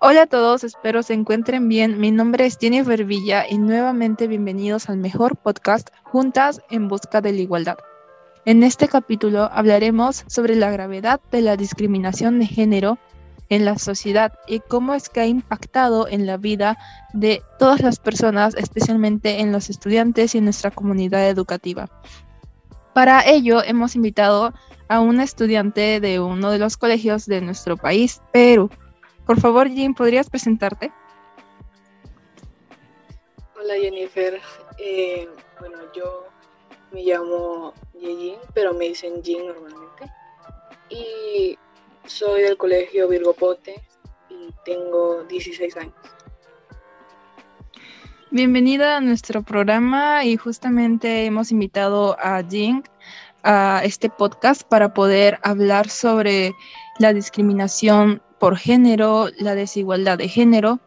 Hola 0.00 0.22
a 0.22 0.26
todos, 0.26 0.62
espero 0.62 1.02
se 1.02 1.12
encuentren 1.12 1.68
bien. 1.68 1.98
Mi 1.98 2.12
nombre 2.12 2.46
es 2.46 2.56
Jennifer 2.56 3.04
Villa 3.04 3.44
y 3.50 3.58
nuevamente 3.58 4.28
bienvenidos 4.28 4.88
al 4.88 4.96
mejor 4.98 5.36
podcast 5.36 5.88
Juntas 6.04 6.60
en 6.70 6.86
Busca 6.86 7.20
de 7.20 7.32
la 7.32 7.40
Igualdad. 7.40 7.78
En 8.44 8.62
este 8.62 8.86
capítulo 8.86 9.50
hablaremos 9.52 10.22
sobre 10.28 10.54
la 10.54 10.70
gravedad 10.70 11.20
de 11.32 11.40
la 11.42 11.56
discriminación 11.56 12.38
de 12.38 12.46
género 12.46 12.96
en 13.48 13.64
la 13.64 13.76
sociedad 13.76 14.34
y 14.46 14.60
cómo 14.60 14.94
es 14.94 15.08
que 15.08 15.18
ha 15.18 15.26
impactado 15.26 16.06
en 16.06 16.26
la 16.26 16.36
vida 16.36 16.78
de 17.12 17.42
todas 17.58 17.80
las 17.80 17.98
personas, 17.98 18.54
especialmente 18.54 19.40
en 19.40 19.50
los 19.50 19.68
estudiantes 19.68 20.32
y 20.32 20.38
en 20.38 20.44
nuestra 20.44 20.70
comunidad 20.70 21.28
educativa. 21.28 21.90
Para 22.94 23.26
ello 23.26 23.64
hemos 23.64 23.96
invitado 23.96 24.54
a 24.86 25.00
una 25.00 25.24
estudiante 25.24 25.98
de 25.98 26.20
uno 26.20 26.52
de 26.52 26.60
los 26.60 26.76
colegios 26.76 27.26
de 27.26 27.40
nuestro 27.40 27.76
país, 27.76 28.22
Perú. 28.30 28.70
Por 29.28 29.38
favor, 29.38 29.68
Jim, 29.68 29.92
¿podrías 29.92 30.30
presentarte? 30.30 30.90
Hola 33.60 33.74
Jennifer, 33.78 34.40
eh, 34.78 35.28
bueno, 35.60 35.76
yo 35.94 36.28
me 36.92 37.02
llamo 37.02 37.74
Yejin, 37.92 38.38
pero 38.54 38.72
me 38.72 38.86
dicen 38.86 39.22
Jin 39.22 39.46
normalmente. 39.46 40.10
Y 40.88 41.58
soy 42.06 42.40
del 42.40 42.56
colegio 42.56 43.06
Virgo 43.06 43.34
Pote 43.34 43.74
y 44.30 44.48
tengo 44.64 45.24
16 45.24 45.76
años. 45.76 45.94
Bienvenida 48.30 48.96
a 48.96 49.00
nuestro 49.02 49.42
programa 49.42 50.24
y 50.24 50.38
justamente 50.38 51.26
hemos 51.26 51.52
invitado 51.52 52.16
a 52.18 52.42
Jing 52.42 52.82
a 53.42 53.82
este 53.84 54.08
podcast 54.08 54.62
para 54.62 54.94
poder 54.94 55.38
hablar 55.42 55.90
sobre 55.90 56.54
la 56.98 57.12
discriminación 57.12 58.22
por 58.38 58.56
género, 58.56 59.28
la 59.38 59.54
desigualdad 59.54 60.18
de 60.18 60.28
género. 60.28 60.80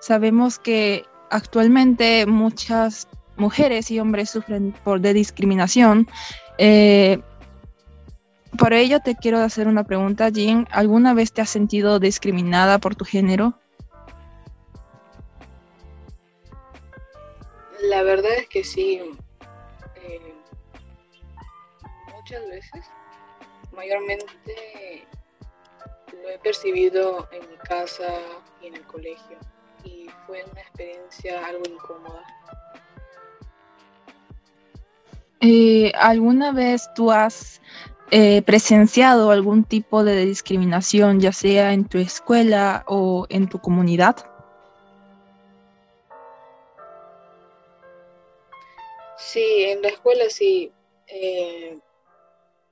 Sabemos 0.00 0.58
que 0.58 1.04
actualmente 1.30 2.26
muchas 2.26 3.08
mujeres 3.36 3.90
y 3.90 4.00
hombres 4.00 4.30
sufren 4.30 4.74
por 4.84 5.00
de 5.00 5.14
discriminación. 5.14 6.08
Eh, 6.58 7.20
por 8.58 8.72
ello 8.72 9.00
te 9.00 9.14
quiero 9.14 9.38
hacer 9.38 9.68
una 9.68 9.84
pregunta, 9.84 10.28
Jean. 10.28 10.66
¿Alguna 10.70 11.14
vez 11.14 11.32
te 11.32 11.42
has 11.42 11.50
sentido 11.50 11.98
discriminada 11.98 12.78
por 12.78 12.96
tu 12.96 13.04
género? 13.04 13.54
La 17.82 18.02
verdad 18.02 18.32
es 18.38 18.48
que 18.48 18.64
sí. 18.64 19.00
Eh, 19.96 20.34
muchas 22.14 22.46
veces. 22.48 22.84
Mayormente 23.72 25.06
lo 26.12 26.28
he 26.30 26.38
percibido 26.38 27.28
en 27.32 27.48
mi 27.50 27.56
casa 27.56 28.08
y 28.62 28.66
en 28.68 28.74
el 28.76 28.82
colegio 28.86 29.38
y 29.84 30.08
fue 30.26 30.44
una 30.50 30.60
experiencia 30.60 31.46
algo 31.46 31.62
incómoda. 31.68 32.22
Eh, 35.40 35.92
¿Alguna 35.94 36.52
vez 36.52 36.88
tú 36.94 37.12
has 37.12 37.60
eh, 38.10 38.42
presenciado 38.42 39.30
algún 39.30 39.64
tipo 39.64 40.02
de 40.02 40.26
discriminación, 40.26 41.20
ya 41.20 41.32
sea 41.32 41.72
en 41.72 41.84
tu 41.84 41.98
escuela 41.98 42.84
o 42.86 43.26
en 43.28 43.48
tu 43.48 43.60
comunidad? 43.60 44.16
Sí, 49.16 49.64
en 49.64 49.82
la 49.82 49.88
escuela 49.88 50.24
sí. 50.28 50.72
Eh, 51.06 51.78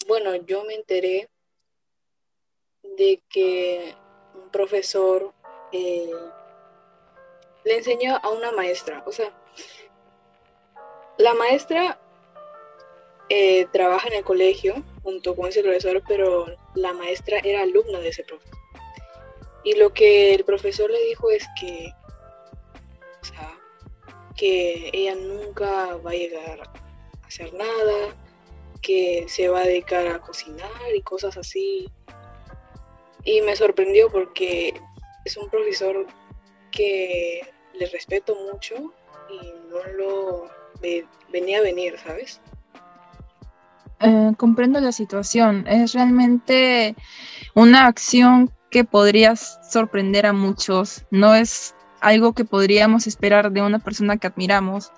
bueno, 0.08 0.34
yo 0.34 0.64
me 0.64 0.74
enteré 0.74 1.28
de 2.96 3.22
que 3.28 3.94
un 4.34 4.50
profesor 4.50 5.32
eh, 5.72 6.10
le 7.64 7.76
enseñó 7.76 8.18
a 8.22 8.30
una 8.30 8.52
maestra. 8.52 9.02
O 9.06 9.12
sea, 9.12 9.32
la 11.18 11.34
maestra 11.34 11.98
eh, 13.28 13.66
trabaja 13.72 14.08
en 14.08 14.14
el 14.14 14.24
colegio 14.24 14.82
junto 15.02 15.34
con 15.34 15.48
ese 15.48 15.62
profesor, 15.62 16.02
pero 16.06 16.46
la 16.74 16.92
maestra 16.92 17.38
era 17.38 17.62
alumna 17.62 17.98
de 17.98 18.08
ese 18.08 18.24
profesor. 18.24 18.56
Y 19.64 19.74
lo 19.74 19.92
que 19.92 20.34
el 20.34 20.44
profesor 20.44 20.90
le 20.90 21.02
dijo 21.06 21.30
es 21.30 21.44
que, 21.58 21.92
que 24.36 24.90
ella 24.92 25.16
nunca 25.16 25.96
va 25.96 26.10
a 26.10 26.14
llegar 26.14 26.60
a 26.60 27.26
hacer 27.26 27.52
nada, 27.52 28.14
que 28.80 29.24
se 29.28 29.48
va 29.48 29.62
a 29.62 29.66
dedicar 29.66 30.06
a 30.06 30.20
cocinar 30.20 30.94
y 30.94 31.02
cosas 31.02 31.36
así. 31.36 31.88
Y 33.26 33.42
me 33.42 33.54
sorprendió 33.56 34.08
porque 34.10 34.72
es 35.26 35.36
un 35.36 35.50
profesor 35.50 36.06
que 36.70 37.42
le 37.74 37.86
respeto 37.86 38.34
mucho 38.50 38.94
y 39.28 39.52
no 39.68 39.84
lo 39.98 40.48
venía 41.30 41.58
a 41.58 41.62
venir, 41.62 41.98
¿sabes? 41.98 42.40
Eh, 44.00 44.32
comprendo 44.36 44.80
la 44.80 44.92
situación. 44.92 45.66
Es 45.66 45.92
realmente 45.92 46.94
una 47.54 47.86
acción 47.86 48.52
que 48.70 48.84
podría 48.84 49.34
sorprender 49.36 50.26
a 50.26 50.32
muchos. 50.32 51.04
No 51.10 51.34
es 51.34 51.74
algo 52.00 52.32
que 52.32 52.44
podríamos 52.44 53.06
esperar 53.06 53.50
de 53.50 53.62
una 53.62 53.78
persona 53.78 54.16
que 54.18 54.26
admiramos. 54.26 54.92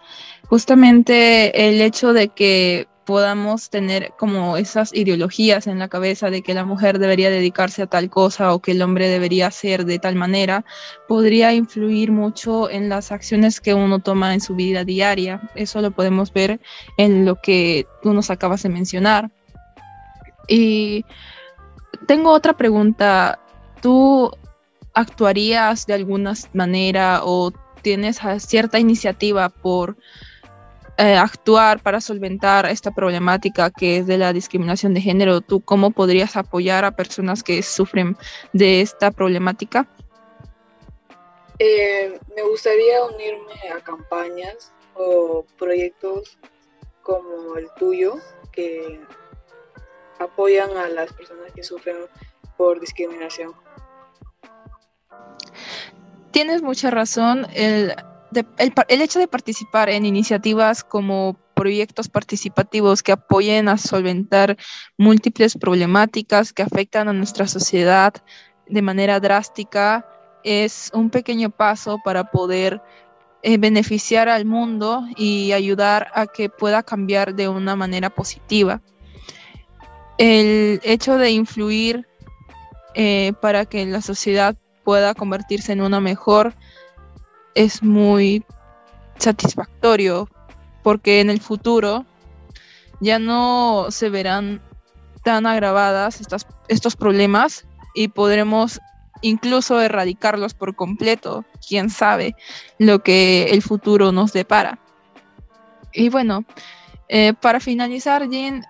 Justamente 0.48 1.68
el 1.68 1.80
hecho 1.80 2.12
de 2.12 2.28
que 2.28 2.88
podamos 3.08 3.70
tener 3.70 4.12
como 4.18 4.58
esas 4.58 4.94
ideologías 4.94 5.66
en 5.66 5.78
la 5.78 5.88
cabeza 5.88 6.28
de 6.28 6.42
que 6.42 6.52
la 6.52 6.66
mujer 6.66 6.98
debería 6.98 7.30
dedicarse 7.30 7.80
a 7.80 7.86
tal 7.86 8.10
cosa 8.10 8.52
o 8.52 8.58
que 8.58 8.72
el 8.72 8.82
hombre 8.82 9.08
debería 9.08 9.50
ser 9.50 9.86
de 9.86 9.98
tal 9.98 10.14
manera, 10.14 10.66
podría 11.08 11.54
influir 11.54 12.12
mucho 12.12 12.68
en 12.68 12.90
las 12.90 13.10
acciones 13.10 13.62
que 13.62 13.72
uno 13.72 14.00
toma 14.00 14.34
en 14.34 14.42
su 14.42 14.54
vida 14.54 14.84
diaria. 14.84 15.40
Eso 15.54 15.80
lo 15.80 15.90
podemos 15.90 16.34
ver 16.34 16.60
en 16.98 17.24
lo 17.24 17.36
que 17.36 17.86
tú 18.02 18.12
nos 18.12 18.28
acabas 18.28 18.62
de 18.62 18.68
mencionar. 18.68 19.30
Y 20.46 21.06
tengo 22.06 22.30
otra 22.32 22.58
pregunta. 22.58 23.38
¿Tú 23.80 24.30
actuarías 24.92 25.86
de 25.86 25.94
alguna 25.94 26.34
manera 26.52 27.22
o 27.24 27.52
tienes 27.80 28.20
cierta 28.40 28.78
iniciativa 28.78 29.48
por 29.48 29.96
eh, 30.98 31.16
actuar 31.16 31.80
para 31.80 32.00
solventar 32.00 32.66
esta 32.66 32.90
problemática 32.90 33.70
que 33.70 33.98
es 33.98 34.08
de 34.08 34.18
la 34.18 34.32
discriminación 34.32 34.94
de 34.94 35.00
género, 35.00 35.40
¿tú 35.40 35.60
cómo 35.60 35.92
podrías 35.92 36.36
apoyar 36.36 36.84
a 36.84 36.96
personas 36.96 37.44
que 37.44 37.62
sufren 37.62 38.16
de 38.52 38.80
esta 38.80 39.12
problemática? 39.12 39.86
Eh, 41.60 42.18
me 42.34 42.42
gustaría 42.42 43.04
unirme 43.04 43.70
a 43.76 43.80
campañas 43.80 44.72
o 44.94 45.46
proyectos 45.56 46.36
como 47.02 47.56
el 47.56 47.68
tuyo 47.78 48.16
que 48.50 49.00
apoyan 50.18 50.76
a 50.76 50.88
las 50.88 51.12
personas 51.12 51.52
que 51.52 51.62
sufren 51.62 51.96
por 52.56 52.80
discriminación. 52.80 53.54
Tienes 56.32 56.60
mucha 56.60 56.90
razón. 56.90 57.46
El, 57.54 57.94
el, 58.32 59.02
hecho 59.02 59.18
de 59.18 59.28
participar 59.28 59.88
en 59.88 60.06
iniciativas 60.06 60.84
como 60.84 61.36
proyectos 61.54 62.08
participativos 62.08 63.02
que 63.02 63.12
apoyen 63.12 63.68
a 63.68 63.78
solventar 63.78 64.56
múltiples 64.96 65.56
problemáticas 65.56 66.52
que 66.52 66.62
afectan 66.62 67.08
a 67.08 67.12
nuestra 67.12 67.46
sociedad 67.48 68.14
de 68.66 68.82
manera 68.82 69.18
drástica 69.18 70.06
es 70.44 70.90
un 70.94 71.10
pequeño 71.10 71.50
paso 71.50 71.98
para 72.04 72.30
poder 72.30 72.80
eh, 73.42 73.58
beneficiar 73.58 74.28
al 74.28 74.44
mundo 74.44 75.04
y 75.16 75.52
ayudar 75.52 76.08
a 76.14 76.26
que 76.26 76.48
pueda 76.48 76.82
cambiar 76.82 77.34
de 77.34 77.48
una 77.48 77.76
manera 77.76 78.10
positiva. 78.10 78.82
El 80.18 80.80
hecho 80.82 81.16
de 81.16 81.30
influir 81.30 82.06
eh, 82.94 83.32
para 83.40 83.64
que 83.64 83.86
la 83.86 84.02
sociedad 84.02 84.56
pueda 84.84 85.14
convertirse 85.14 85.72
en 85.72 85.82
una 85.82 86.00
mejor 86.00 86.54
es 87.58 87.82
muy 87.82 88.44
satisfactorio 89.18 90.28
porque 90.84 91.20
en 91.20 91.28
el 91.28 91.40
futuro 91.40 92.06
ya 93.00 93.18
no 93.18 93.86
se 93.90 94.10
verán 94.10 94.62
tan 95.24 95.44
agravadas 95.44 96.20
estas, 96.20 96.46
estos 96.68 96.94
problemas 96.94 97.66
y 97.96 98.08
podremos 98.08 98.78
incluso 99.22 99.80
erradicarlos 99.80 100.54
por 100.54 100.76
completo. 100.76 101.44
Quién 101.68 101.90
sabe 101.90 102.36
lo 102.78 103.02
que 103.02 103.46
el 103.50 103.60
futuro 103.60 104.12
nos 104.12 104.32
depara. 104.32 104.78
Y 105.92 106.10
bueno, 106.10 106.44
eh, 107.08 107.34
para 107.34 107.58
finalizar, 107.58 108.28
Jean, 108.28 108.64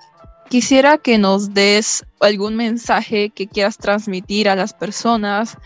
quisiera 0.49 0.97
que 0.97 1.19
nos 1.19 1.53
des 1.53 2.07
algún 2.21 2.57
mensaje 2.57 3.29
que 3.29 3.49
quieras 3.49 3.77
transmitir 3.77 4.49
a 4.49 4.57
las 4.57 4.73
personas 4.73 5.59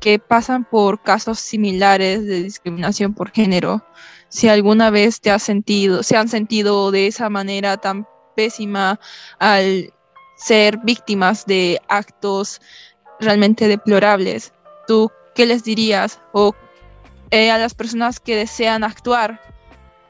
que 0.00 0.18
pasan 0.18 0.64
por 0.64 1.02
casos 1.02 1.38
similares 1.38 2.26
de 2.26 2.42
discriminación 2.42 3.14
por 3.14 3.30
género, 3.30 3.84
si 4.28 4.48
alguna 4.48 4.90
vez 4.90 5.20
te 5.20 5.30
has 5.30 5.42
sentido, 5.42 6.02
se 6.02 6.16
han 6.16 6.28
sentido 6.28 6.90
de 6.90 7.06
esa 7.06 7.28
manera 7.28 7.76
tan 7.76 8.06
pésima 8.34 8.98
al 9.38 9.92
ser 10.36 10.78
víctimas 10.78 11.46
de 11.46 11.80
actos 11.88 12.60
realmente 13.20 13.68
deplorables. 13.68 14.52
¿Tú 14.86 15.10
¿qué 15.34 15.46
les 15.46 15.64
dirías? 15.64 16.20
O 16.32 16.54
eh, 17.30 17.50
a 17.50 17.58
las 17.58 17.74
personas 17.74 18.20
que 18.20 18.36
desean 18.36 18.84
actuar 18.84 19.40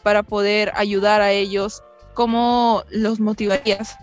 para 0.02 0.22
poder 0.22 0.72
ayudar 0.74 1.20
a 1.20 1.32
ellos, 1.32 1.82
¿cómo 2.14 2.84
los 2.90 3.20
motivarías? 3.20 3.96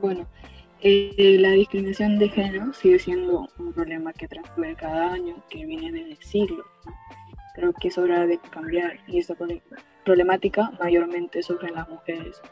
Bueno, 0.00 0.26
eh, 0.80 1.36
la 1.40 1.50
discriminación 1.50 2.18
de 2.18 2.28
género 2.28 2.72
sigue 2.72 2.98
siendo 2.98 3.48
un 3.58 3.72
problema 3.72 4.12
que 4.12 4.28
transcurre 4.28 4.74
cada 4.74 5.12
año, 5.12 5.42
que 5.48 5.64
viene 5.64 5.90
desde 5.90 6.22
siglos. 6.22 6.66
Creo 7.54 7.72
que 7.72 7.88
es 7.88 7.96
hora 7.96 8.26
de 8.26 8.38
cambiar 8.38 8.98
y 9.06 9.18
esta 9.18 9.34
problemática 10.04 10.70
mayormente 10.78 11.40
en 11.48 11.74
las 11.74 11.88
mujeres. 11.88 12.42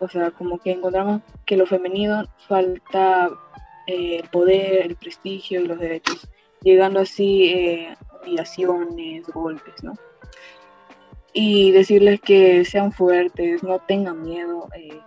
O 0.00 0.08
sea, 0.08 0.32
como 0.32 0.58
que 0.58 0.72
encontramos 0.72 1.22
que 1.46 1.56
lo 1.56 1.64
femenino 1.64 2.24
falta 2.48 3.30
eh, 3.86 4.18
el 4.22 4.28
poder, 4.28 4.86
el 4.86 4.96
prestigio 4.96 5.60
y 5.60 5.68
los 5.68 5.78
derechos, 5.78 6.28
llegando 6.60 7.00
así 7.00 7.44
eh, 7.44 7.96
humillaciones, 8.20 9.28
golpes, 9.28 9.84
¿no? 9.84 9.94
Y 11.32 11.70
decirles 11.70 12.20
que 12.20 12.64
sean 12.64 12.90
fuertes, 12.90 13.62
no 13.62 13.78
tengan 13.78 14.22
miedo, 14.22 14.68
eh, 14.76 15.00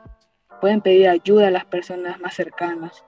pueden 0.65 0.81
pedir 0.81 1.09
ayuda 1.09 1.49
a 1.49 1.51
las 1.51 1.65
personas 1.65 2.19
más 2.19 2.33
cercanas. 2.33 3.05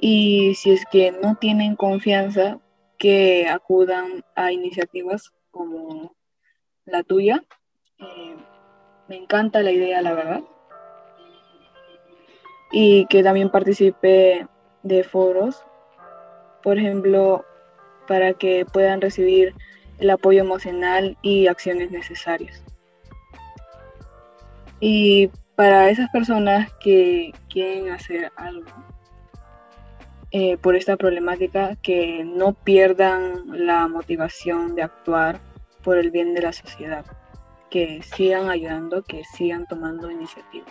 Y 0.00 0.56
si 0.56 0.72
es 0.72 0.84
que 0.90 1.12
no 1.12 1.36
tienen 1.36 1.76
confianza, 1.76 2.58
que 2.98 3.46
acudan 3.46 4.24
a 4.34 4.50
iniciativas 4.50 5.32
como 5.52 6.16
la 6.84 7.04
tuya. 7.04 7.44
Eh, 8.00 8.34
me 9.06 9.18
encanta 9.18 9.62
la 9.62 9.70
idea, 9.70 10.02
la 10.02 10.14
verdad. 10.14 10.40
Y 12.72 13.06
que 13.06 13.22
también 13.22 13.48
participe 13.48 14.48
de 14.82 15.04
foros, 15.04 15.64
por 16.60 16.76
ejemplo, 16.76 17.44
para 18.08 18.32
que 18.32 18.66
puedan 18.66 19.00
recibir 19.00 19.54
el 20.00 20.10
apoyo 20.10 20.40
emocional 20.40 21.16
y 21.22 21.46
acciones 21.46 21.92
necesarias. 21.92 22.64
Y 24.80 25.30
para 25.60 25.90
esas 25.90 26.08
personas 26.08 26.72
que 26.82 27.34
quieren 27.50 27.90
hacer 27.90 28.32
algo 28.36 28.70
eh, 30.30 30.56
por 30.56 30.74
esta 30.74 30.96
problemática, 30.96 31.76
que 31.82 32.24
no 32.24 32.54
pierdan 32.54 33.42
la 33.66 33.86
motivación 33.86 34.74
de 34.74 34.84
actuar 34.84 35.38
por 35.84 35.98
el 35.98 36.10
bien 36.10 36.32
de 36.32 36.40
la 36.40 36.54
sociedad, 36.54 37.04
que 37.68 38.00
sigan 38.02 38.48
ayudando, 38.48 39.02
que 39.02 39.22
sigan 39.36 39.66
tomando 39.66 40.10
iniciativa. 40.10 40.64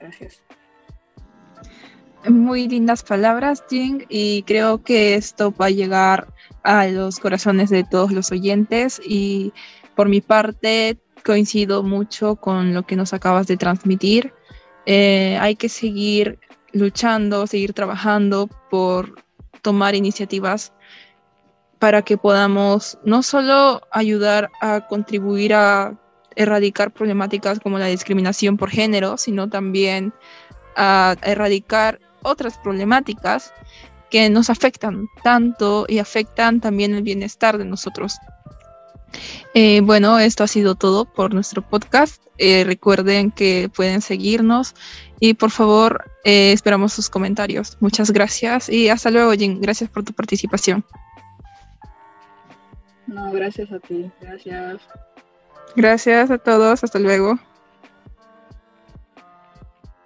Gracias. 0.00 0.42
Muy 2.28 2.66
lindas 2.66 3.04
palabras, 3.04 3.62
Jing, 3.70 4.06
y 4.08 4.42
creo 4.42 4.82
que 4.82 5.14
esto 5.14 5.54
va 5.54 5.66
a 5.66 5.70
llegar 5.70 6.26
a 6.64 6.84
los 6.88 7.20
corazones 7.20 7.70
de 7.70 7.84
todos 7.84 8.10
los 8.10 8.32
oyentes 8.32 9.00
y 9.06 9.52
por 9.94 10.08
mi 10.08 10.20
parte 10.20 10.98
coincido 11.24 11.82
mucho 11.82 12.36
con 12.36 12.74
lo 12.74 12.86
que 12.86 12.96
nos 12.96 13.12
acabas 13.12 13.46
de 13.46 13.56
transmitir. 13.56 14.32
Eh, 14.86 15.38
hay 15.40 15.56
que 15.56 15.68
seguir 15.68 16.38
luchando, 16.72 17.46
seguir 17.46 17.72
trabajando 17.72 18.48
por 18.70 19.14
tomar 19.62 19.94
iniciativas 19.94 20.72
para 21.78 22.02
que 22.02 22.18
podamos 22.18 22.98
no 23.04 23.22
solo 23.22 23.80
ayudar 23.90 24.50
a 24.60 24.86
contribuir 24.86 25.54
a 25.54 25.98
erradicar 26.36 26.92
problemáticas 26.92 27.58
como 27.58 27.78
la 27.78 27.86
discriminación 27.86 28.56
por 28.56 28.70
género, 28.70 29.16
sino 29.16 29.48
también 29.48 30.12
a 30.76 31.16
erradicar 31.22 32.00
otras 32.22 32.58
problemáticas 32.58 33.52
que 34.10 34.28
nos 34.28 34.50
afectan 34.50 35.06
tanto 35.22 35.86
y 35.88 35.98
afectan 35.98 36.60
también 36.60 36.94
el 36.94 37.02
bienestar 37.02 37.58
de 37.58 37.64
nosotros. 37.64 38.16
Eh, 39.54 39.80
bueno, 39.82 40.18
esto 40.18 40.44
ha 40.44 40.46
sido 40.46 40.74
todo 40.74 41.04
por 41.04 41.34
nuestro 41.34 41.62
podcast. 41.62 42.22
Eh, 42.38 42.64
recuerden 42.64 43.30
que 43.30 43.70
pueden 43.74 44.00
seguirnos 44.00 44.74
y 45.20 45.34
por 45.34 45.50
favor 45.50 46.10
eh, 46.24 46.52
esperamos 46.52 46.92
sus 46.92 47.10
comentarios. 47.10 47.76
Muchas 47.80 48.10
gracias 48.10 48.68
y 48.68 48.88
hasta 48.88 49.10
luego, 49.10 49.32
Jim. 49.32 49.60
Gracias 49.60 49.90
por 49.90 50.04
tu 50.04 50.12
participación. 50.12 50.84
No, 53.06 53.30
gracias 53.32 53.70
a 53.72 53.80
ti. 53.80 54.10
Gracias. 54.20 54.80
Gracias 55.76 56.30
a 56.30 56.38
todos. 56.38 56.82
Hasta 56.82 56.98
luego. 56.98 57.38